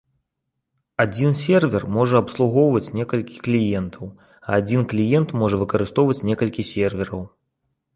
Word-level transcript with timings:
Адзін 1.03 1.35
сервер 1.41 1.85
можа 1.99 2.15
абслугоўваць 2.25 2.93
некалькі 3.01 3.37
кліентаў, 3.51 4.05
а 4.47 4.59
адзін 4.61 4.81
кліент 4.93 5.29
можа 5.45 5.55
выкарыстоўваць 5.65 6.23
некалькі 6.33 6.71
сервераў. 6.77 7.21